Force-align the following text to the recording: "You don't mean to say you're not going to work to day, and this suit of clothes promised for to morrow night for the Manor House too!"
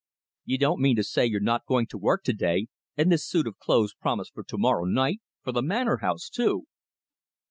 "You 0.45 0.57
don't 0.57 0.81
mean 0.81 0.95
to 0.95 1.03
say 1.03 1.27
you're 1.27 1.39
not 1.39 1.67
going 1.67 1.85
to 1.85 1.97
work 1.99 2.23
to 2.23 2.33
day, 2.33 2.65
and 2.97 3.11
this 3.11 3.23
suit 3.23 3.45
of 3.45 3.59
clothes 3.59 3.93
promised 3.93 4.33
for 4.33 4.41
to 4.43 4.57
morrow 4.57 4.85
night 4.85 5.19
for 5.43 5.51
the 5.51 5.61
Manor 5.61 5.97
House 5.97 6.27
too!" 6.27 6.63